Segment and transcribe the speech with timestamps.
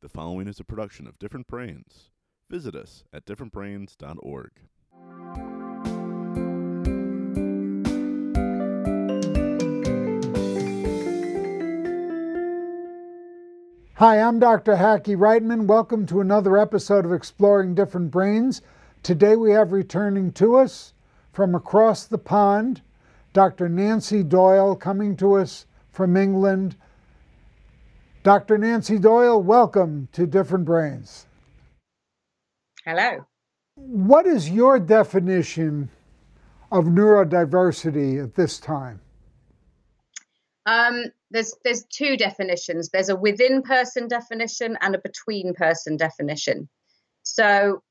[0.00, 2.10] The following is a production of Different Brains.
[2.48, 4.50] Visit us at differentbrains.org.
[13.94, 14.76] Hi, I'm Dr.
[14.76, 15.66] Hackie Reitman.
[15.66, 18.62] Welcome to another episode of Exploring Different Brains.
[19.02, 20.94] Today we have returning to us
[21.32, 22.82] from across the pond
[23.32, 23.68] Dr.
[23.68, 26.76] Nancy Doyle coming to us from England.
[28.24, 28.58] Dr.
[28.58, 31.26] Nancy Doyle, welcome to Different Brains.
[32.84, 33.24] Hello.
[33.76, 35.88] What is your definition
[36.72, 39.00] of neurodiversity at this time?
[40.66, 42.88] Um, there's there's two definitions.
[42.88, 46.68] There's a within person definition and a between person definition.
[47.22, 47.82] So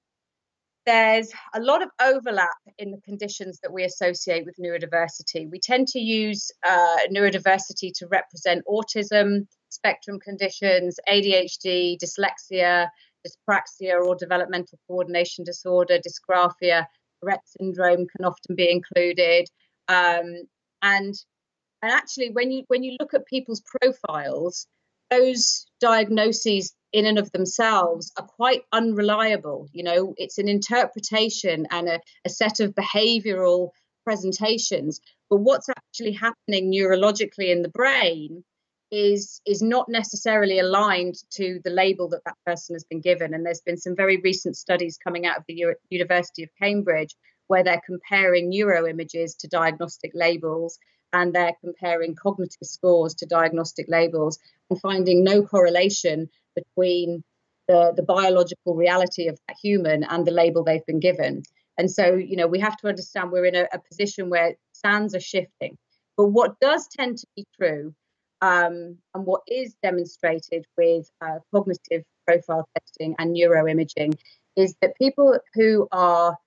[0.88, 5.52] there's a lot of overlap in the conditions that we associate with neurodiversity.
[5.52, 12.88] We tend to use uh, neurodiversity to represent autism, spectrum conditions, ADHD, dyslexia,
[13.28, 16.86] dyspraxia, or developmental coordination disorder, dysgraphia,
[17.23, 19.50] Rett syndrome can often be included.
[19.89, 20.44] Um,
[20.81, 21.14] and
[21.81, 24.67] and actually, when you when you look at people's profiles,
[25.09, 29.67] those diagnoses in and of themselves are quite unreliable.
[29.72, 33.69] You know, it's an interpretation and a, a set of behavioral
[34.03, 35.02] presentations.
[35.30, 38.44] But what's actually happening neurologically in the brain
[38.89, 43.33] is is not necessarily aligned to the label that that person has been given.
[43.33, 47.14] And there's been some very recent studies coming out of the U- University of Cambridge
[47.47, 50.77] where they're comparing neuroimages to diagnostic labels
[51.13, 57.23] and they're comparing cognitive scores to diagnostic labels and finding no correlation between
[57.67, 61.44] the, the biological reality of that human and the label they've been given.
[61.77, 65.14] And so, you know, we have to understand we're in a, a position where sands
[65.14, 65.77] are shifting.
[66.16, 67.94] But what does tend to be true
[68.42, 74.17] um, and what is demonstrated with uh, cognitive profile testing and neuroimaging
[74.55, 76.38] is that people who are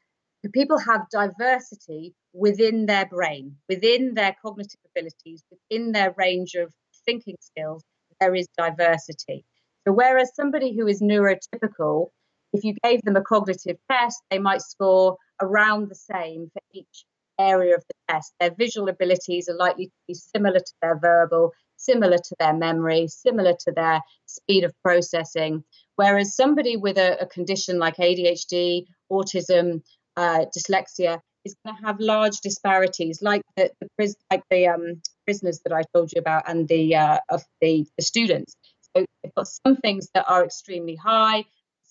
[0.48, 6.72] people have diversity within their brain, within their cognitive abilities, within their range of
[7.04, 7.84] thinking skills,
[8.20, 9.44] there is diversity.
[9.86, 12.08] So, whereas somebody who is neurotypical,
[12.52, 17.04] if you gave them a cognitive test, they might score around the same for each
[17.38, 18.34] area of the test.
[18.40, 23.08] Their visual abilities are likely to be similar to their verbal, similar to their memory,
[23.08, 25.64] similar to their speed of processing.
[25.96, 29.82] Whereas somebody with a, a condition like ADHD, autism,
[30.16, 35.60] uh, dyslexia is going to have large disparities, like the, the like the um, prisoners
[35.64, 38.54] that I told you about, and the uh, of the, the students.
[38.94, 41.44] So they've got some things that are extremely high,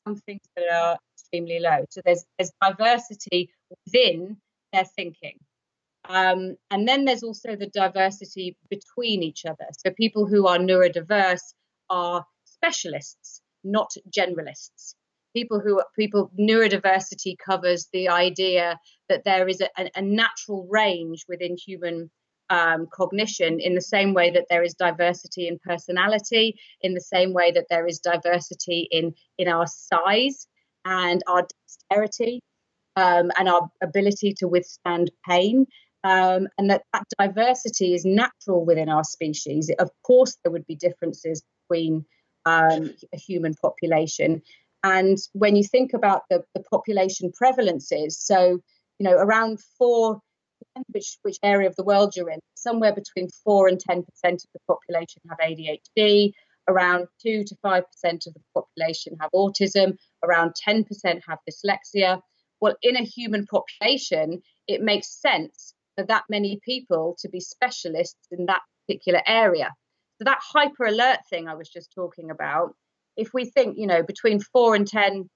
[0.03, 1.85] some things that are extremely low.
[1.89, 4.37] So there's there's diversity within
[4.73, 5.39] their thinking.
[6.07, 9.65] Um, and then there's also the diversity between each other.
[9.77, 11.53] So people who are neurodiverse
[11.89, 14.95] are specialists, not generalists.
[15.39, 18.77] People who people neurodiversity covers the idea
[19.09, 21.97] that there is a, a natural range within human
[22.49, 26.45] um, cognition in the same way that there is diversity in personality,
[26.81, 30.47] in the same way that there is diversity in in our size
[30.83, 32.41] and our dexterity
[32.97, 35.65] um, and our ability to withstand pain.
[36.03, 39.71] Um, and that, that diversity is natural within our species.
[39.79, 42.05] Of course, there would be differences between
[42.45, 42.83] um,
[43.13, 44.41] a human population.
[44.83, 48.59] And when you think about the, the population prevalences, so
[48.99, 50.19] you know around four
[50.87, 52.39] which which area of the world you're in.
[52.55, 56.31] Somewhere between four and ten percent of the population have ADHD.
[56.67, 59.97] Around two to five percent of the population have autism.
[60.23, 62.21] Around ten percent have dyslexia.
[62.61, 68.27] Well, in a human population, it makes sense for that many people to be specialists
[68.31, 69.73] in that particular area.
[70.17, 72.75] So that hyper alert thing I was just talking about,
[73.17, 75.29] if we think, you know, between four and ten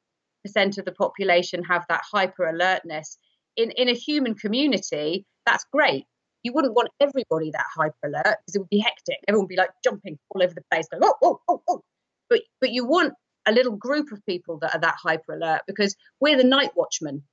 [0.44, 3.18] percent of the population have that hyper alertness,
[3.56, 6.06] in, in a human community, that's great.
[6.44, 9.18] You wouldn't want everybody that hyper alert because it would be hectic.
[9.28, 11.82] Everyone would be like jumping all over the place, going, oh, oh, oh, oh.
[12.30, 13.14] But, but you want
[13.46, 17.24] a little group of people that are that hyper alert because we're the night watchmen.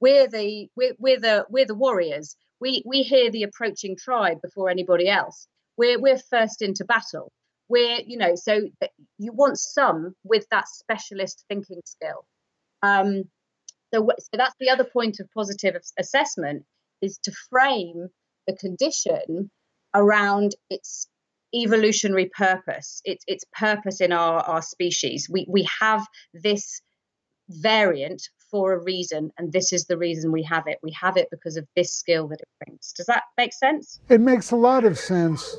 [0.00, 2.36] We're the we're, we're the we're the warriors.
[2.60, 5.46] We we hear the approaching tribe before anybody else.
[5.76, 7.32] We're we're first into battle.
[7.68, 8.68] We're you know so
[9.18, 12.26] you want some with that specialist thinking skill.
[12.82, 13.24] Um,
[13.94, 16.64] so, so that's the other point of positive assessment
[17.00, 18.08] is to frame
[18.46, 19.50] the condition
[19.94, 21.06] around its
[21.54, 25.28] evolutionary purpose, its its purpose in our, our species.
[25.30, 26.80] We we have this
[27.48, 30.78] variant for a reason, and this is the reason we have it.
[30.82, 32.92] We have it because of this skill that it brings.
[32.96, 34.00] Does that make sense?
[34.08, 35.56] It makes a lot of sense.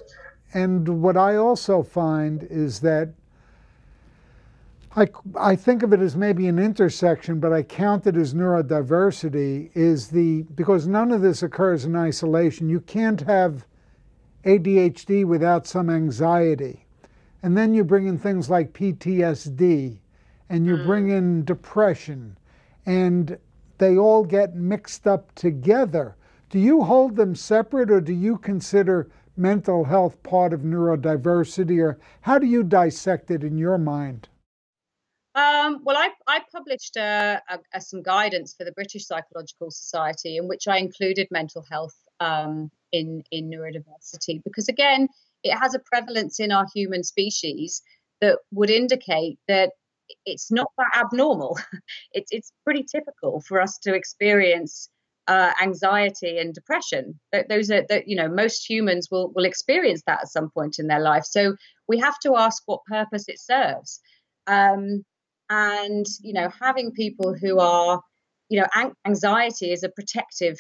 [0.56, 3.10] And what I also find is that
[4.96, 9.70] I, I think of it as maybe an intersection, but I count it as neurodiversity,
[9.76, 12.70] is the because none of this occurs in isolation.
[12.70, 13.66] You can't have
[14.46, 16.86] ADHD without some anxiety.
[17.44, 19.98] And then you bring in things like PTSD
[20.48, 20.86] and you mm.
[20.86, 22.38] bring in depression,
[22.86, 23.38] and
[23.78, 26.16] they all get mixed up together.
[26.50, 32.00] Do you hold them separate or do you consider mental health part of neurodiversity or
[32.22, 34.30] how do you dissect it in your mind?
[35.36, 37.42] Um, well, I, I published uh,
[37.80, 43.22] some guidance for the British Psychological Society in which I included mental health um, in,
[43.32, 45.10] in neurodiversity because, again,
[45.44, 47.82] it has a prevalence in our human species
[48.22, 49.72] that would indicate that
[50.26, 51.60] it's not that abnormal.
[52.14, 54.90] it's, it's pretty typical for us to experience
[55.28, 57.20] uh, anxiety and depression.
[57.50, 60.88] Those are that you know most humans will will experience that at some point in
[60.88, 61.26] their life.
[61.26, 61.56] So
[61.88, 64.00] we have to ask what purpose it serves.
[64.48, 65.04] Um,
[65.50, 68.02] and you know having people who are
[68.50, 70.58] you know an- anxiety is a protective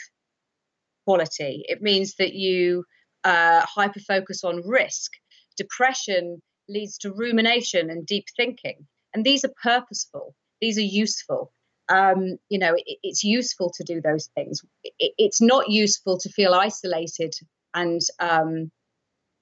[1.05, 2.83] quality it means that you
[3.23, 5.11] uh, hyper focus on risk
[5.57, 11.51] depression leads to rumination and deep thinking and these are purposeful these are useful
[11.89, 16.29] um, you know it, it's useful to do those things it, it's not useful to
[16.29, 17.33] feel isolated
[17.73, 18.71] and um,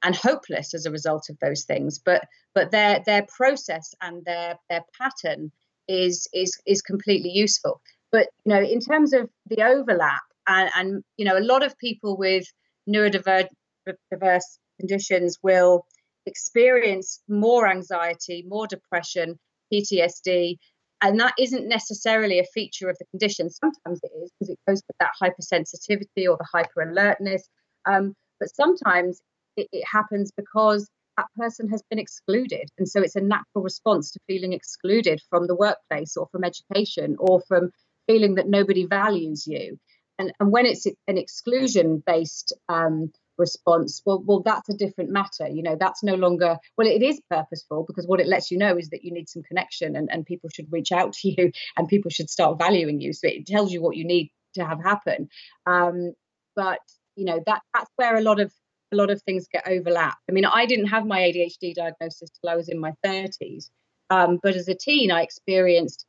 [0.03, 1.97] and hopeless as a result of those things.
[1.97, 5.51] But but their their process and their their pattern
[5.87, 7.81] is is is completely useful.
[8.11, 11.77] But you know, in terms of the overlap, and, and you know, a lot of
[11.77, 12.45] people with
[12.87, 13.47] neurodiverse
[14.79, 15.85] conditions will
[16.25, 19.39] experience more anxiety, more depression,
[19.73, 20.57] PTSD,
[21.03, 23.49] and that isn't necessarily a feature of the condition.
[23.49, 27.47] Sometimes it is because it goes with that hypersensitivity or the hyper alertness.
[27.85, 29.21] Um, but sometimes
[29.57, 32.69] it, it happens because that person has been excluded.
[32.77, 37.17] And so it's a natural response to feeling excluded from the workplace or from education
[37.19, 37.71] or from
[38.07, 39.77] feeling that nobody values you.
[40.17, 45.47] And, and when it's an exclusion based um, response, well, well, that's a different matter.
[45.47, 48.77] You know, that's no longer, well, it is purposeful because what it lets you know
[48.77, 51.87] is that you need some connection and, and people should reach out to you and
[51.87, 53.13] people should start valuing you.
[53.13, 55.29] So it tells you what you need to have happen.
[55.65, 56.13] Um,
[56.55, 56.79] but,
[57.15, 58.51] you know, that that's where a lot of
[58.91, 60.21] a lot of things get overlapped.
[60.29, 63.69] I mean, I didn't have my ADHD diagnosis till I was in my 30s,
[64.11, 66.05] um, but as a teen, I experienced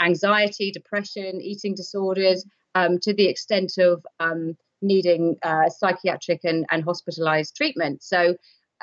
[0.00, 2.44] anxiety, depression, eating disorders
[2.74, 8.02] um, to the extent of um, needing uh, psychiatric and, and, hospitalized treatment.
[8.02, 8.36] So,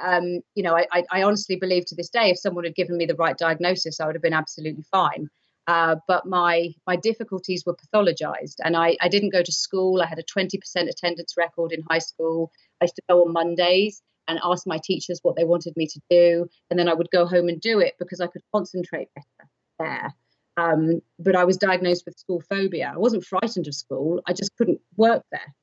[0.04, 3.06] um, you know, I, I, honestly believe to this day, if someone had given me
[3.06, 5.30] the right diagnosis, I would have been absolutely fine.
[5.68, 10.02] Uh, but my my difficulties were pathologized, and I, I didn't go to school.
[10.02, 12.52] I had a 20% attendance record in high school.
[12.82, 16.02] I used to go on Mondays and ask my teachers what they wanted me to
[16.10, 19.50] do, and then I would go home and do it because I could concentrate better
[19.80, 20.14] there.
[20.58, 22.92] Um, but I was diagnosed with school phobia.
[22.94, 25.54] I wasn't frightened of school; I just couldn't work there.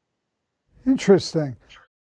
[0.89, 1.57] Interesting.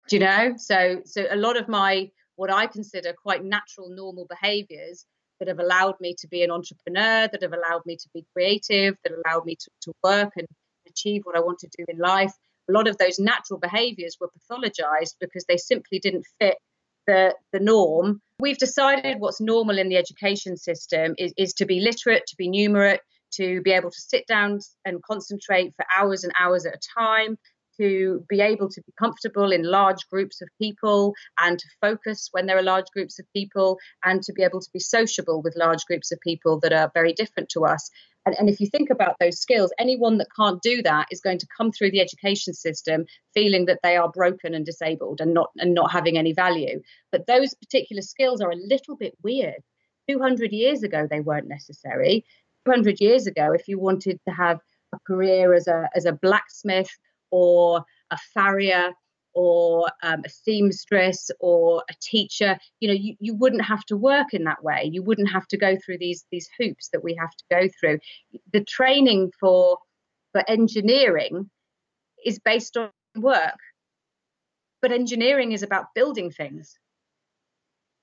[0.08, 0.54] Do you know?
[0.56, 5.06] So, so a lot of my what I consider quite natural, normal behaviours
[5.40, 8.96] that have allowed me to be an entrepreneur, that have allowed me to be creative,
[9.02, 10.46] that allowed me to, to work and
[10.86, 12.32] achieve what I want to do in life
[12.68, 16.56] a lot of those natural behaviors were pathologized because they simply didn't fit
[17.06, 18.20] the, the norm.
[18.40, 22.48] We've decided what's normal in the education system is, is to be literate, to be
[22.48, 22.98] numerate,
[23.34, 27.38] to be able to sit down and concentrate for hours and hours at a time,
[27.78, 32.46] to be able to be comfortable in large groups of people and to focus when
[32.46, 35.84] there are large groups of people and to be able to be sociable with large
[35.86, 37.90] groups of people that are very different to us.
[38.26, 41.38] And, and if you think about those skills, anyone that can't do that is going
[41.38, 45.50] to come through the education system feeling that they are broken and disabled and not
[45.58, 46.82] and not having any value.
[47.12, 49.62] But those particular skills are a little bit weird.
[50.08, 52.24] 200 years ago, they weren't necessary.
[52.64, 54.60] 200 years ago, if you wanted to have
[54.92, 56.90] a career as a as a blacksmith
[57.30, 58.92] or a farrier
[59.34, 64.32] or um, a seamstress or a teacher you know you, you wouldn't have to work
[64.32, 64.88] in that way.
[64.90, 67.98] You wouldn't have to go through these these hoops that we have to go through.
[68.52, 69.78] The training for
[70.32, 71.50] for engineering
[72.24, 73.58] is based on work
[74.82, 76.78] but engineering is about building things.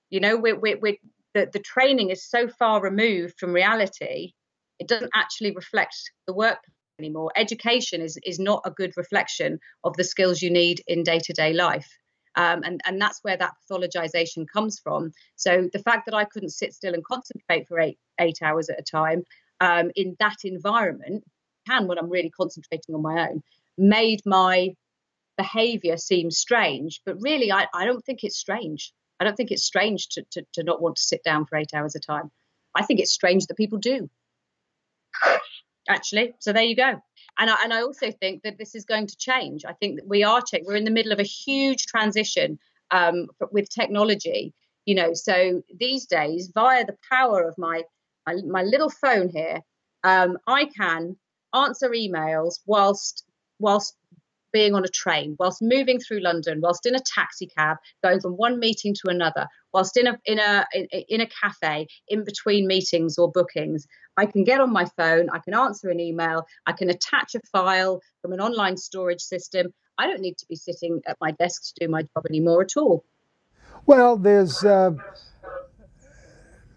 [0.09, 0.97] You know we're, we're, we're
[1.33, 4.33] the, the training is so far removed from reality
[4.79, 5.95] it doesn't actually reflect
[6.27, 6.59] the work
[6.99, 7.31] anymore.
[7.35, 11.33] Education is is not a good reflection of the skills you need in day to
[11.33, 11.89] day life.
[12.35, 15.11] Um, and and that's where that pathologization comes from.
[15.35, 18.79] So the fact that I couldn't sit still and concentrate for eight eight hours at
[18.79, 19.23] a time
[19.59, 21.23] um, in that environment
[21.67, 23.41] can when I'm really concentrating on my own
[23.77, 24.75] made my
[25.37, 27.01] behavior seem strange.
[27.05, 28.93] But really, I, I don't think it's strange.
[29.19, 31.73] I don't think it's strange to, to, to not want to sit down for eight
[31.73, 32.31] hours at a time.
[32.75, 34.09] I think it's strange that people do.
[35.89, 37.01] Actually, so there you go.
[37.39, 39.65] And I, and I also think that this is going to change.
[39.65, 40.67] I think that we are changing.
[40.67, 42.59] We're in the middle of a huge transition
[42.91, 44.53] um, with technology.
[44.85, 47.83] You know, so these days, via the power of my
[48.25, 49.59] my, my little phone here,
[50.03, 51.17] um, I can
[51.53, 53.25] answer emails whilst
[53.59, 53.95] whilst
[54.53, 58.33] being on a train, whilst moving through London, whilst in a taxi cab, going from
[58.33, 62.67] one meeting to another, whilst in a in a in, in a cafe, in between
[62.67, 63.85] meetings or bookings.
[64.15, 67.39] I can get on my phone, I can answer an email, I can attach a
[67.51, 69.73] file from an online storage system.
[69.97, 72.77] I don't need to be sitting at my desk to do my job anymore at
[72.77, 73.03] all.
[73.85, 74.91] Well, there's uh,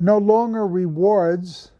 [0.00, 1.72] no longer rewards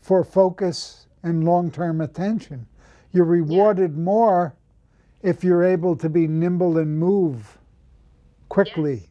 [0.00, 2.66] for focus and long term attention.
[3.12, 4.02] You're rewarded yeah.
[4.02, 4.56] more
[5.26, 7.58] if you're able to be nimble and move
[8.48, 9.10] quickly.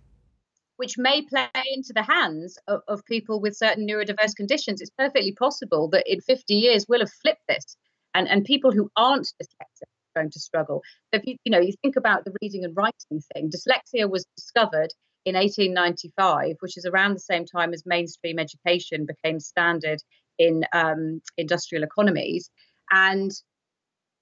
[0.77, 4.79] Which may play into the hands of, of people with certain neurodiverse conditions.
[4.79, 7.75] It's perfectly possible that in 50 years we'll have flipped this,
[8.13, 10.81] and, and people who aren't dyslexic are going to struggle.
[11.11, 14.93] If you, you know, you think about the reading and writing thing, dyslexia was discovered
[15.25, 19.99] in 1895, which is around the same time as mainstream education became standard
[20.39, 22.49] in um, industrial economies.
[22.89, 23.31] And,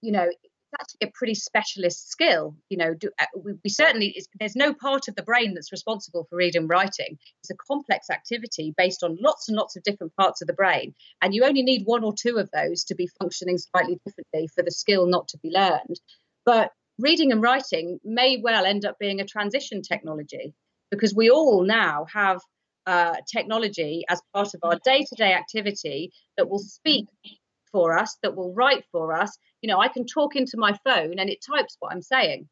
[0.01, 0.27] you know,
[0.80, 2.56] actually a pretty specialist skill.
[2.70, 6.25] You know, do, uh, we, we, certainly there's no part of the brain that's responsible
[6.30, 7.18] for reading and writing.
[7.42, 10.94] It's a complex activity based on lots and lots of different parts of the brain,
[11.22, 14.63] and you only need one or two of those to be functioning slightly differently for
[14.63, 16.00] the skill not to be learned.
[16.46, 20.53] But reading and writing may well end up being a transition technology
[20.92, 22.39] because we all now have
[22.86, 27.08] uh, technology as part of our day-to-day activity that will speak
[27.72, 29.38] for us, that will write for us.
[29.63, 32.50] You know, I can talk into my phone and it types what I'm saying.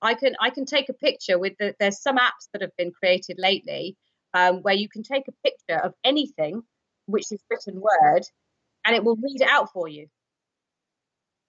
[0.00, 2.92] I can I can take a picture with the, there's some apps that have been
[2.92, 3.96] created lately
[4.32, 6.62] um, where you can take a picture of anything
[7.06, 8.22] which is written word
[8.84, 10.06] and it will read it out for you.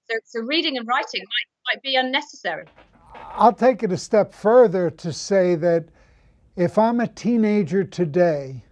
[0.10, 2.66] So, so reading and writing might, might be unnecessary.
[3.34, 5.86] I'll take it a step further to say that
[6.56, 8.64] if I'm a teenager today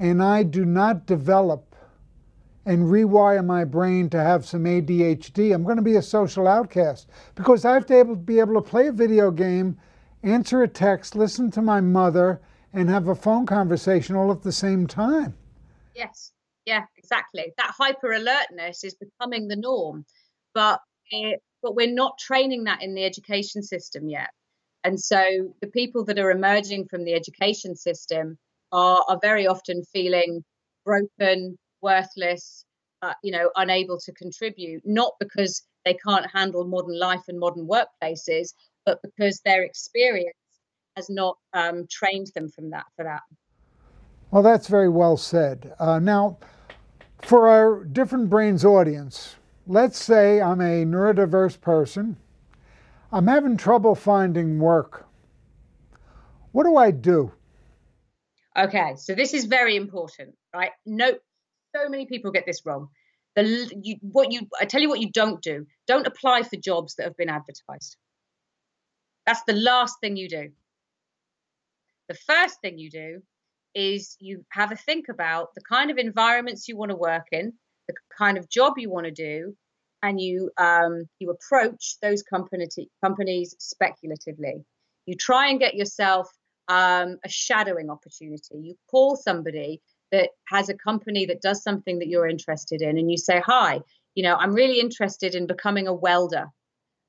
[0.00, 1.71] and I do not develop
[2.64, 7.08] and rewire my brain to have some ADHD, I'm going to be a social outcast
[7.34, 9.78] because I have to be able to play a video game,
[10.22, 12.40] answer a text, listen to my mother,
[12.72, 15.34] and have a phone conversation all at the same time.
[15.94, 16.32] Yes,
[16.64, 17.52] yeah, exactly.
[17.58, 20.04] That hyper alertness is becoming the norm,
[20.54, 24.30] but it, but we're not training that in the education system yet.
[24.84, 28.38] And so the people that are emerging from the education system
[28.72, 30.44] are, are very often feeling
[30.84, 32.64] broken, worthless,
[33.02, 37.66] uh, you know, unable to contribute, not because they can't handle modern life and modern
[37.66, 38.54] workplaces,
[38.86, 40.36] but because their experience
[40.96, 43.22] has not um, trained them from that for that.
[44.30, 45.74] Well, that's very well said.
[45.78, 46.38] Uh, now,
[47.22, 49.36] for our different brains audience,
[49.66, 52.16] let's say I'm a neurodiverse person.
[53.12, 55.06] I'm having trouble finding work.
[56.52, 57.32] What do I do?
[58.56, 60.72] Okay, so this is very important, right?
[60.84, 61.12] No,
[61.74, 62.88] so many people get this wrong.
[63.34, 65.66] The you, what you I tell you what you don't do.
[65.86, 67.96] Don't apply for jobs that have been advertised.
[69.26, 70.50] That's the last thing you do.
[72.08, 73.22] The first thing you do
[73.74, 77.54] is you have a think about the kind of environments you want to work in,
[77.88, 79.56] the kind of job you want to do,
[80.02, 82.66] and you um, you approach those company
[83.02, 84.64] companies speculatively.
[85.06, 86.28] You try and get yourself
[86.68, 88.58] um, a shadowing opportunity.
[88.60, 89.80] You call somebody
[90.12, 93.80] that has a company that does something that you're interested in, and you say, "Hi,
[94.14, 96.46] you know, I'm really interested in becoming a welder.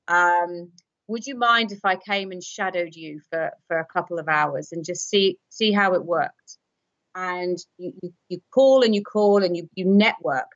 [0.08, 0.72] Um,
[1.08, 4.72] would you mind if I came and shadowed you for for a couple of hours
[4.72, 6.58] and just see see how it worked?"
[7.14, 10.48] And you you, you call and you call and you you network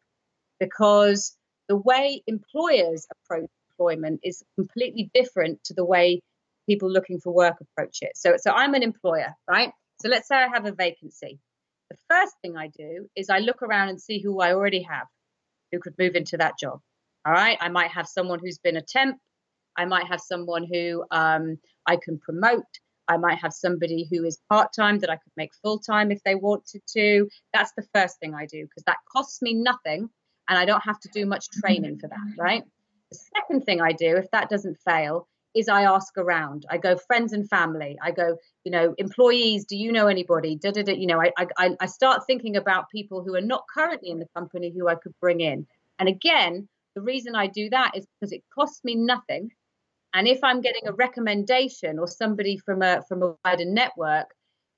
[0.61, 1.37] because
[1.69, 6.21] the way employers approach employment is completely different to the way
[6.69, 8.17] people looking for work approach it.
[8.17, 9.73] So, so I'm an employer, right?
[10.03, 11.39] So let's say I have a vacancy.
[11.91, 15.07] The first thing I do is I look around and see who I already have
[15.73, 16.81] who could move into that job.
[17.27, 17.59] All right.
[17.61, 19.19] I might have someone who's been a temp.
[19.77, 22.65] I might have someone who um, I can promote.
[23.07, 26.23] I might have somebody who is part time that I could make full time if
[26.25, 27.29] they wanted to.
[27.55, 30.11] That's the first thing I do because that costs me nothing
[30.49, 32.63] and I don't have to do much training for that, right?
[33.11, 36.67] The second thing I do, if that doesn't fail, is I ask around.
[36.71, 37.99] I go friends and family.
[38.03, 39.65] I go, you know, employees.
[39.65, 40.57] Do you know anybody?
[40.57, 40.95] Da, da, da.
[40.95, 44.29] You know, I, I I start thinking about people who are not currently in the
[44.37, 45.67] company who I could bring in.
[45.99, 49.51] And again, the reason I do that is because it costs me nothing.
[50.15, 54.27] And if I'm getting a recommendation or somebody from a from a wider network,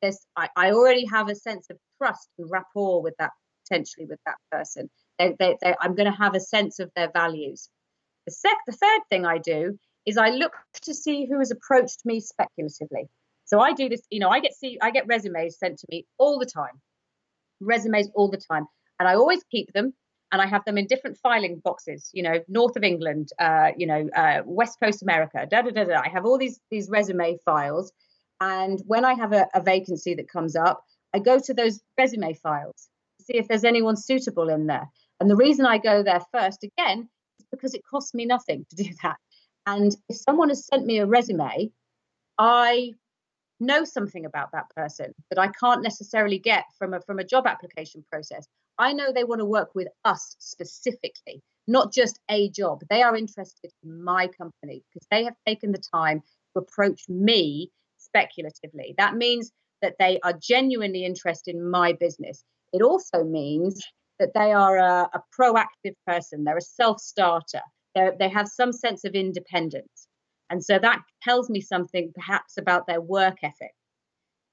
[0.03, 3.31] there's I, I already have a sense of trust and rapport with that
[3.71, 4.91] potentially with that person.
[5.19, 7.69] They, they, they, I'm going to have a sense of their values.
[8.27, 10.53] The, sec, the third thing I do is I look
[10.83, 13.09] to see who has approached me speculatively.
[13.45, 16.07] So I do this, you know, I get see I get resumes sent to me
[16.19, 16.81] all the time,
[17.61, 18.67] resumes all the time,
[18.99, 19.95] and I always keep them
[20.33, 22.11] and I have them in different filing boxes.
[22.13, 25.85] You know, north of England, uh, you know, uh, West Coast America, da da da
[25.85, 26.01] da.
[26.05, 27.93] I have all these these resume files,
[28.41, 32.35] and when I have a, a vacancy that comes up, I go to those resume
[32.35, 32.89] files
[33.19, 34.89] to see if there's anyone suitable in there.
[35.19, 38.85] And the reason I go there first, again, is because it costs me nothing to
[38.85, 39.19] do that.
[39.71, 41.71] And if someone has sent me a resume,
[42.39, 42.93] I
[43.61, 47.47] know something about that person that I can't necessarily get from a from a job
[47.47, 48.49] application process.
[48.79, 52.81] I know they want to work with us specifically, not just a job.
[52.91, 56.21] They are interested in my company because they have taken the time
[56.55, 58.97] to approach me speculatively.
[58.99, 62.43] That means that they are genuinely interested in my business.
[62.73, 63.81] It also means
[64.19, 67.63] that they are a, a proactive person, they're a self starter,
[67.95, 70.07] they have some sense of independence.
[70.49, 73.73] And so that tells me something perhaps about their work ethic.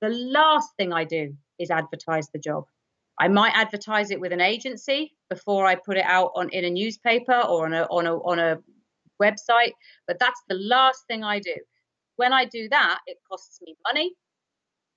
[0.02, 2.66] The last thing I do is advertise the job.
[3.20, 6.70] I might advertise it with an agency before I put it out on in a
[6.70, 8.60] newspaper or on a on a on a
[9.22, 9.74] website,
[10.06, 11.56] but that's the last thing I do.
[12.18, 14.14] When I do that, it costs me money,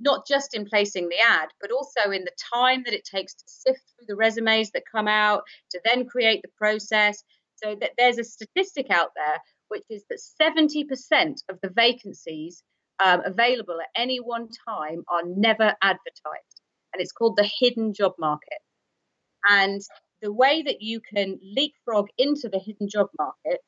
[0.00, 3.44] not just in placing the ad, but also in the time that it takes to
[3.46, 7.22] sift through the resumes that come out, to then create the process.
[7.62, 9.40] So that there's a statistic out there
[9.70, 12.62] which is that 70% of the vacancies
[13.02, 16.60] um, available at any one time are never advertised.
[16.92, 18.58] And it's called the hidden job market.
[19.48, 19.80] And
[20.20, 23.60] the way that you can leapfrog into the hidden job market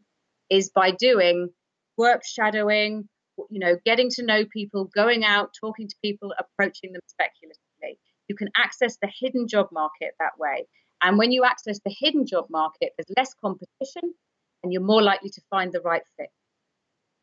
[0.51, 1.49] is by doing
[1.97, 3.09] work shadowing,
[3.49, 7.99] you know, getting to know people, going out, talking to people, approaching them speculatively.
[8.29, 10.67] You can access the hidden job market that way.
[11.03, 14.15] And when you access the hidden job market, there's less competition
[14.63, 16.31] and you're more likely to find the right fit.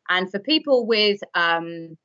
[0.08, 1.96] And for people with um,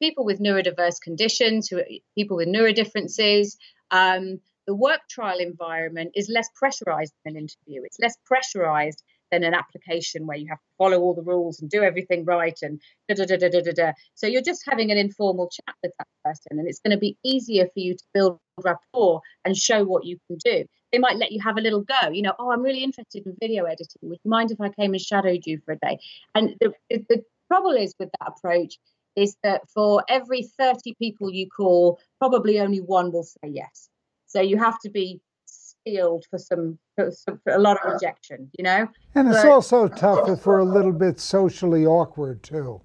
[0.00, 1.80] people with neurodiverse conditions, who
[2.16, 3.56] people with neurodifferences,
[3.90, 7.82] um, the work trial environment is less pressurized than an interview.
[7.84, 11.70] It's less pressurized than an application where you have to follow all the rules and
[11.70, 13.92] do everything right and da da da da da da.
[14.14, 17.16] So you're just having an informal chat with that person, and it's going to be
[17.24, 20.64] easier for you to build rapport and show what you can do.
[20.94, 22.10] They might let you have a little go.
[22.12, 23.98] You know, oh, I'm really interested in video editing.
[24.02, 25.98] Would you mind if I came and shadowed you for a day?
[26.36, 28.78] And the, the trouble is with that approach
[29.16, 33.88] is that for every 30 people you call, probably only one will say yes.
[34.28, 38.48] So you have to be steeled for some, for, some, for a lot of rejection,
[38.56, 38.86] you know.
[39.16, 42.80] And it's but, also tough if we're a little bit socially awkward too.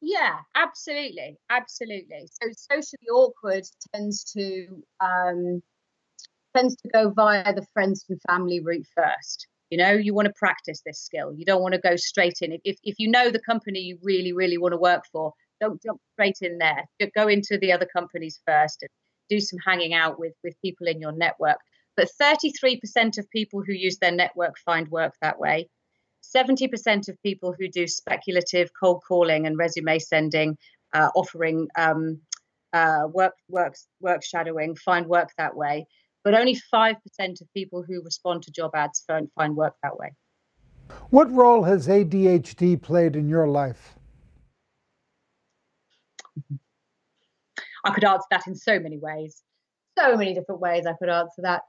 [0.00, 2.28] Yeah, absolutely, absolutely.
[2.42, 3.62] So socially awkward
[3.94, 5.62] tends to um,
[6.54, 9.46] tends to go via the friends and family route first.
[9.70, 11.34] You know, you want to practice this skill.
[11.36, 12.58] You don't want to go straight in.
[12.64, 16.00] If if you know the company you really really want to work for, don't jump
[16.12, 16.84] straight in there.
[17.16, 18.90] Go into the other companies first and
[19.30, 21.58] do some hanging out with with people in your network.
[21.96, 25.68] But 33% of people who use their network find work that way.
[26.34, 30.56] 70% of people who do speculative cold calling and resume sending,
[30.92, 32.20] uh, offering um,
[32.72, 35.86] uh, work, work, work shadowing, find work that way.
[36.24, 36.96] But only 5%
[37.40, 40.12] of people who respond to job ads find, find work that way.
[41.10, 43.94] What role has ADHD played in your life?
[47.84, 49.42] I could answer that in so many ways.
[49.98, 51.62] So many different ways I could answer that.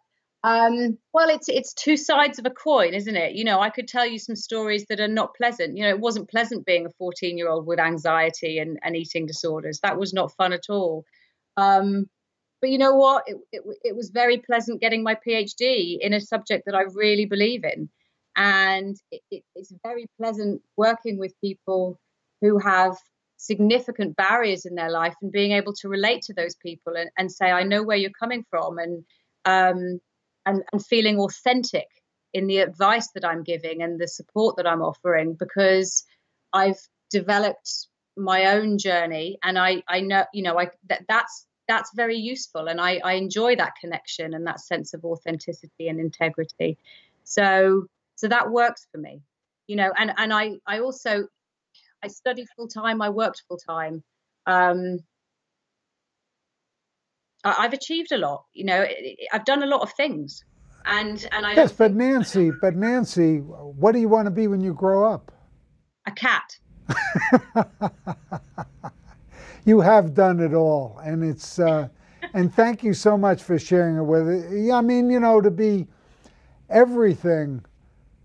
[0.44, 3.34] Um, well, it's it's two sides of a coin, isn't it?
[3.34, 5.76] You know, I could tell you some stories that are not pleasant.
[5.76, 9.26] You know, it wasn't pleasant being a 14 year old with anxiety and, and eating
[9.26, 9.80] disorders.
[9.82, 11.04] That was not fun at all.
[11.58, 12.08] Um,
[12.66, 13.26] but you know what?
[13.28, 17.26] It, it, it was very pleasant getting my PhD in a subject that I really
[17.26, 17.90] believe in.
[18.36, 22.00] And it, it, it's very pleasant working with people
[22.42, 22.98] who have
[23.38, 27.32] significant barriers in their life and being able to relate to those people and, and
[27.32, 28.80] say, I know where you're coming from.
[28.80, 29.04] And
[29.46, 30.00] um,
[30.48, 31.88] and, and feeling authentic
[32.34, 36.04] in the advice that I'm giving and the support that I'm offering because
[36.52, 36.80] I've
[37.12, 42.18] developed my own journey and I, I know, you know, I, that, that's, that's very
[42.18, 42.68] useful.
[42.68, 46.78] And I, I enjoy that connection and that sense of authenticity and integrity.
[47.24, 49.22] So, so that works for me,
[49.68, 51.28] you know, and, and I, I also,
[52.04, 53.02] I studied full time.
[53.02, 54.04] I worked full time.
[54.46, 55.00] Um,
[57.46, 58.46] I've achieved a lot.
[58.54, 58.86] You know,
[59.32, 60.44] I've done a lot of things,
[60.86, 61.54] and and I.
[61.54, 65.32] Yes, but Nancy, but Nancy, what do you want to be when you grow up?
[66.08, 66.58] A cat.
[69.66, 71.90] you have done it all, and it's uh,
[72.34, 74.72] And thank you so much for sharing it with it.
[74.72, 75.88] I mean, you know, to be
[76.70, 77.64] everything,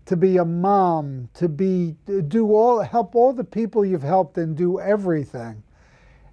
[0.05, 1.95] to be a mom, to be
[2.27, 5.63] do all help all the people you've helped and do everything.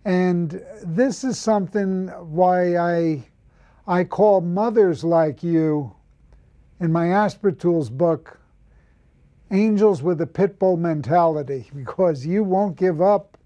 [0.05, 3.25] And this is something why I
[3.87, 5.95] I call mothers like you
[6.81, 8.41] in my Aspertools book
[9.53, 13.38] angels with a pit bull mentality because you won't give up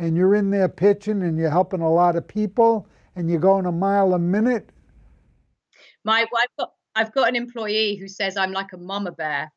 [0.00, 3.66] and you're in there pitching and you're helping a lot of people and you're going
[3.66, 4.70] a mile a minute.
[6.04, 9.52] My I've got I've got an employee who says I'm like a mama bear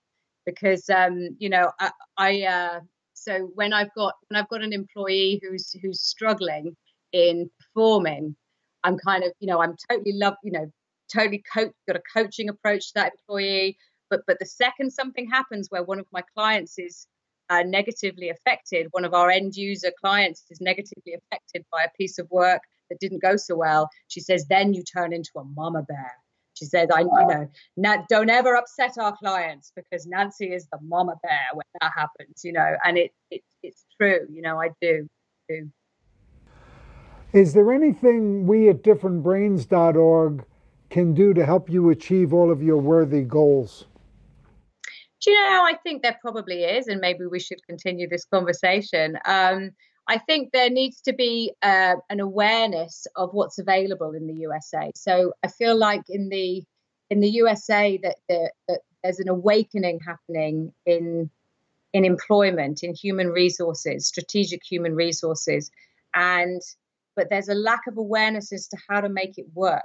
[0.46, 2.80] because um, you know I, I uh,
[3.14, 6.76] so when I've got when I've got an employee who's who's struggling
[7.14, 8.36] in performing,
[8.84, 10.70] I'm kind of you know I'm totally love you know
[11.12, 13.78] totally coach got a coaching approach to that employee.
[14.10, 17.08] But but the second something happens where one of my clients is
[17.54, 22.18] uh, negatively affected, one of our end user clients is negatively affected by a piece
[22.18, 25.84] of work that didn't go so well, she says, then you turn into a mama
[25.84, 26.12] bear.
[26.56, 30.78] She says, I, you know, Nat, don't ever upset our clients because Nancy is the
[30.84, 34.70] mama bear when that happens, you know, and it, it it's true, you know, I
[34.82, 35.08] do,
[35.50, 35.70] do.
[37.32, 40.46] Is there anything we at differentbrains.org
[40.92, 43.86] can do to help you achieve all of your worthy goals?
[45.24, 49.18] Do you know, I think there probably is, and maybe we should continue this conversation.
[49.26, 49.72] Um,
[50.08, 54.92] I think there needs to be uh, an awareness of what's available in the USA.
[54.96, 56.64] So I feel like in the
[57.10, 61.30] in the USA that, the, that there's an awakening happening in
[61.94, 65.72] in employment, in human resources, strategic human resources,
[66.14, 66.62] and
[67.16, 69.84] but there's a lack of awareness as to how to make it work.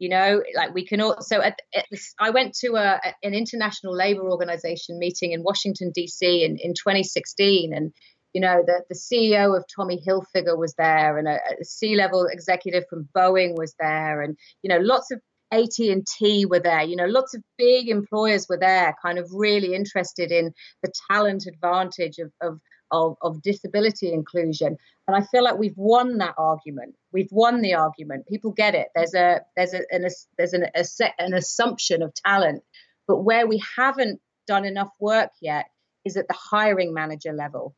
[0.00, 1.40] You know, like we can also.
[1.40, 6.42] At, at this, I went to a, an international labor organization meeting in Washington D.C.
[6.42, 7.92] in in 2016, and
[8.32, 12.84] you know, the, the CEO of Tommy Hilfiger was there, and a, a C-level executive
[12.88, 15.20] from Boeing was there, and you know, lots of
[15.52, 16.82] AT&T were there.
[16.82, 21.46] You know, lots of big employers were there, kind of really interested in the talent
[21.46, 22.58] advantage of of
[22.92, 24.76] of, of disability inclusion.
[25.06, 26.94] And I feel like we've won that argument.
[27.12, 28.28] We've won the argument.
[28.28, 28.88] People get it.
[28.94, 30.06] There's a there's a an,
[30.38, 30.84] there's an a,
[31.18, 32.62] an assumption of talent,
[33.06, 35.66] but where we haven't done enough work yet
[36.04, 37.74] is at the hiring manager level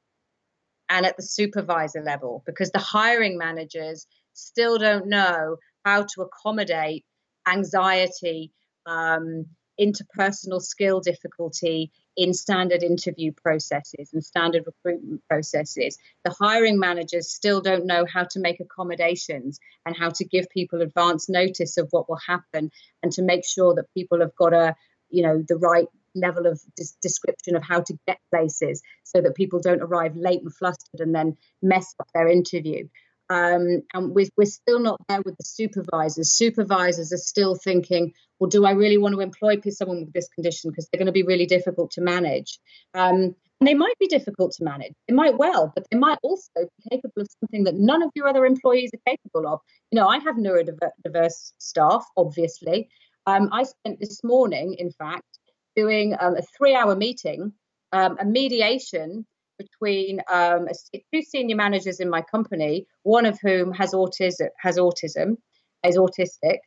[0.89, 7.05] and at the supervisor level because the hiring managers still don't know how to accommodate
[7.47, 8.53] anxiety,
[8.87, 9.47] um,
[9.81, 15.99] interpersonal skill difficulty in standard interview processes and standard recruitment processes.
[16.25, 20.83] The hiring managers still don't know how to make accommodations and how to give people
[20.83, 22.71] advance notice of what will happen
[23.03, 24.75] and to make sure that people have got a
[25.09, 29.35] you know the right level of des- description of how to get places so that
[29.35, 32.87] people don't arrive late and flustered and then mess up their interview.
[33.31, 36.33] Um, and we're, we're still not there with the supervisors.
[36.33, 40.71] Supervisors are still thinking, well, do I really want to employ someone with this condition
[40.71, 42.59] because they're going to be really difficult to manage?
[42.95, 44.93] Um, and they might be difficult to manage.
[45.07, 48.27] They might well, but they might also be capable of something that none of your
[48.27, 49.61] other employees are capable of.
[49.93, 52.89] You know, I have neurodiverse staff, obviously.
[53.25, 55.39] Um, I spent this morning, in fact,
[55.77, 57.53] doing um, a three hour meeting,
[57.93, 59.25] um, a mediation
[59.63, 60.69] between um,
[61.13, 65.37] two senior managers in my company, one of whom has autism, has autism,
[65.85, 66.59] is autistic.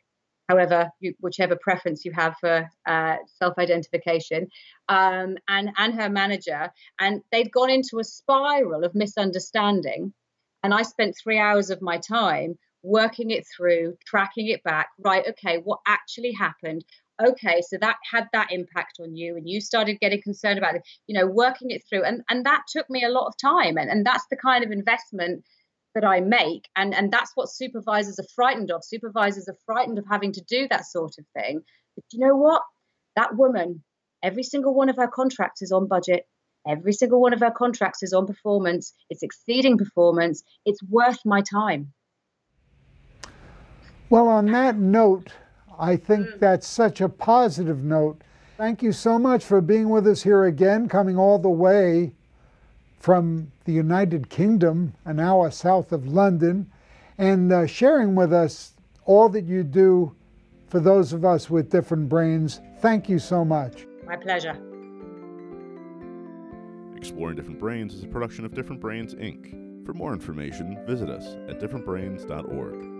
[0.49, 4.47] However, you, whichever preference you have for uh, self-identification,
[4.89, 10.13] um, and and her manager, and they'd gone into a spiral of misunderstanding,
[10.61, 14.89] and I spent three hours of my time working it through, tracking it back.
[14.99, 16.85] Right, okay, what actually happened?
[17.23, 20.81] Okay so that had that impact on you and you started getting concerned about it
[21.07, 22.03] you know working it through.
[22.03, 23.77] And and that took me a lot of time.
[23.77, 25.43] And, and that's the kind of investment
[25.93, 26.67] that i make.
[26.75, 28.83] And and that's what supervisors are frightened of.
[28.83, 31.61] Supervisors are frightened of having to do that sort of thing.
[31.95, 32.61] But you know what?
[33.15, 33.83] That woman
[34.23, 36.25] every single one of her contracts is on budget.
[36.67, 38.91] Every single one of her contracts is on performance.
[39.09, 40.43] It's exceeding performance.
[40.65, 41.93] It's worth my time.
[44.09, 45.31] Well on that note
[45.79, 46.39] I think mm.
[46.39, 48.21] that's such a positive note.
[48.57, 52.13] Thank you so much for being with us here again, coming all the way
[52.99, 56.71] from the United Kingdom, an hour south of London,
[57.17, 58.73] and uh, sharing with us
[59.05, 60.15] all that you do
[60.67, 62.61] for those of us with different brains.
[62.79, 63.85] Thank you so much.
[64.05, 64.57] My pleasure.
[66.95, 69.85] Exploring Different Brains is a production of Different Brains, Inc.
[69.85, 72.94] For more information, visit us at differentbrains.org.